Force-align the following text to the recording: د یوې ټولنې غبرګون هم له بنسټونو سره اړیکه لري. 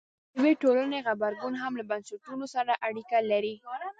د 0.33 0.35
یوې 0.37 0.53
ټولنې 0.61 0.99
غبرګون 1.07 1.53
هم 1.61 1.73
له 1.79 1.83
بنسټونو 1.89 2.45
سره 2.55 2.73
اړیکه 2.87 3.17
لري. 3.31 3.55